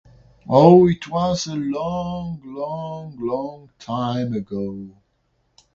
[0.49, 4.97] Oh, it was a long, long, long time ago.